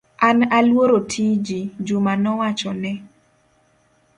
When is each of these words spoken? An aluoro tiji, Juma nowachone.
An 0.27 0.39
aluoro 0.57 0.99
tiji, 1.11 1.59
Juma 1.87 2.13
nowachone. 2.23 2.91